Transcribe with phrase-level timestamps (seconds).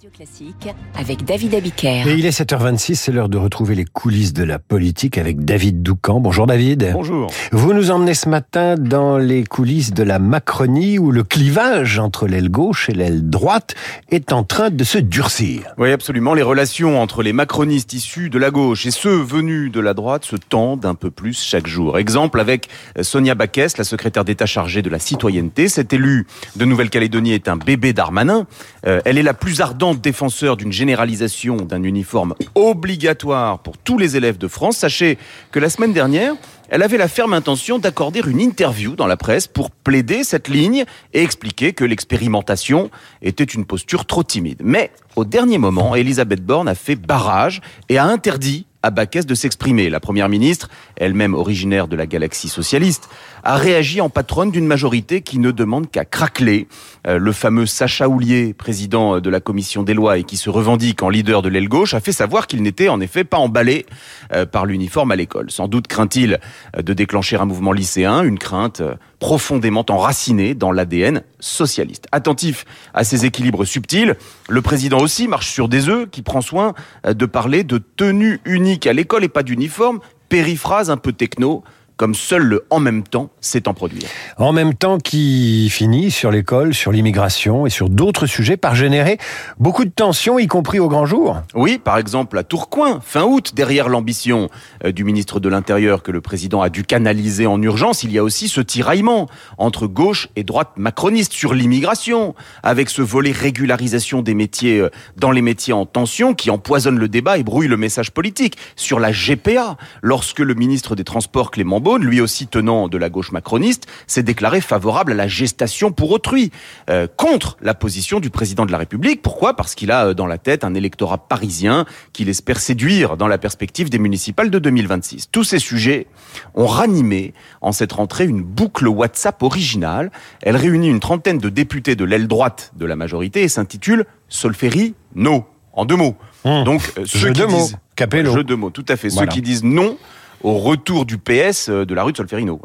[0.00, 2.08] Radio Classique avec David Abiker.
[2.08, 5.82] Et il est 7h26, c'est l'heure de retrouver les coulisses de la politique avec David
[5.82, 6.20] Doucan.
[6.20, 6.92] Bonjour David.
[6.94, 7.30] Bonjour.
[7.52, 12.26] Vous nous emmenez ce matin dans les coulisses de la Macronie où le clivage entre
[12.28, 13.74] l'aile gauche et l'aile droite
[14.10, 15.74] est en train de se durcir.
[15.76, 16.32] Oui, absolument.
[16.32, 20.24] Les relations entre les macronistes issus de la gauche et ceux venus de la droite
[20.24, 21.98] se tendent un peu plus chaque jour.
[21.98, 22.70] Exemple avec
[23.02, 25.68] Sonia Baquès, la secrétaire d'État chargée de la citoyenneté.
[25.68, 26.26] Cette élue
[26.56, 28.46] de Nouvelle-Calédonie est un bébé d'Armanin.
[28.86, 34.16] Euh, elle est la plus ardente défenseur d'une généralisation d'un uniforme obligatoire pour tous les
[34.16, 34.76] élèves de France.
[34.78, 35.18] Sachez
[35.50, 36.34] que la semaine dernière,
[36.68, 40.84] elle avait la ferme intention d'accorder une interview dans la presse pour plaider cette ligne
[41.12, 42.90] et expliquer que l'expérimentation
[43.22, 44.60] était une posture trop timide.
[44.62, 49.34] Mais au dernier moment, Elisabeth Borne a fait barrage et a interdit à Baquès de
[49.34, 49.90] s'exprimer.
[49.90, 53.08] La première ministre, elle-même originaire de la galaxie socialiste,
[53.44, 56.68] a réagi en patronne d'une majorité qui ne demande qu'à craqueler.
[57.06, 61.02] Euh, le fameux Sacha Houlier, président de la commission des lois et qui se revendique
[61.02, 63.86] en leader de l'aile gauche, a fait savoir qu'il n'était en effet pas emballé
[64.32, 65.50] euh, par l'uniforme à l'école.
[65.50, 66.38] Sans doute craint-il
[66.76, 68.82] euh, de déclencher un mouvement lycéen, une crainte
[69.20, 72.06] profondément enracinée dans l'ADN socialiste.
[72.10, 74.16] Attentif à ces équilibres subtils,
[74.48, 76.74] le président aussi marche sur des œufs qui prend soin
[77.06, 81.62] de parler de tenue unique à l'école et pas d'uniforme, périphrase un peu techno,
[82.00, 84.08] comme seul le en même temps sait en produire.
[84.38, 89.18] En même temps qui finit sur l'école, sur l'immigration et sur d'autres sujets par générer
[89.58, 91.42] beaucoup de tensions, y compris au grand jour.
[91.54, 94.48] Oui, par exemple à Tourcoing, fin août, derrière l'ambition
[94.86, 98.16] euh, du ministre de l'Intérieur que le président a dû canaliser en urgence, il y
[98.16, 104.22] a aussi ce tiraillement entre gauche et droite macroniste sur l'immigration, avec ce volet régularisation
[104.22, 107.76] des métiers euh, dans les métiers en tension qui empoisonne le débat et brouille le
[107.76, 108.56] message politique.
[108.74, 113.32] Sur la GPA, lorsque le ministre des Transports Clément Lui aussi tenant de la gauche
[113.32, 116.50] macroniste, s'est déclaré favorable à la gestation pour autrui,
[116.88, 119.22] euh, contre la position du président de la République.
[119.22, 119.54] Pourquoi?
[119.54, 123.38] Parce qu'il a euh, dans la tête un électorat parisien qu'il espère séduire dans la
[123.38, 125.28] perspective des municipales de 2026.
[125.30, 126.06] Tous ces sujets
[126.54, 130.10] ont ranimé en cette rentrée une boucle WhatsApp originale.
[130.42, 134.94] Elle réunit une trentaine de députés de l'aile droite de la majorité et s'intitule Solferi
[135.14, 135.46] No.
[135.72, 136.16] En deux mots.
[136.44, 136.64] Mmh.
[136.64, 137.72] Donc, euh, ceux jeu qui de disent...
[137.72, 137.78] mots.
[137.96, 138.32] Capello.
[138.32, 139.08] Jeu de mots, tout à fait.
[139.08, 139.30] Voilà.
[139.30, 139.98] Ceux qui disent non
[140.42, 142.60] au retour du PS euh, de la rue de Solferino,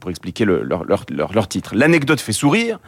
[0.00, 1.74] pour expliquer le, leur, titre.
[1.74, 2.78] L'anecdote fait sourire,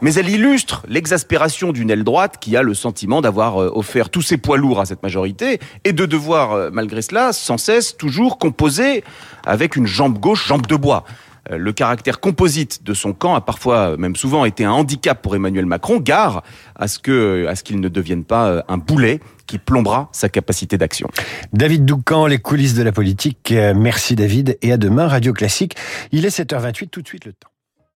[0.00, 4.22] mais elle illustre l'exaspération d'une aile droite qui a le sentiment d'avoir euh, offert tous
[4.22, 8.38] ses poids lourds à cette majorité et de devoir, euh, malgré cela, sans cesse, toujours
[8.38, 9.04] composer
[9.44, 11.04] avec une jambe gauche, jambe de bois.
[11.50, 15.66] Le caractère composite de son camp a parfois, même souvent, été un handicap pour Emmanuel
[15.66, 16.42] Macron, gare
[16.74, 20.78] à ce que, à ce qu'il ne devienne pas un boulet qui plombera sa capacité
[20.78, 21.08] d'action.
[21.52, 23.54] David Doucan, les coulisses de la politique.
[23.74, 25.76] Merci David et à demain Radio Classique.
[26.12, 27.53] Il est 7h28, tout de suite le temps.